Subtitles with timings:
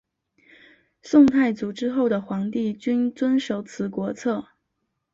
[1.03, 4.47] 宋太祖之后的皇帝均遵守此国策。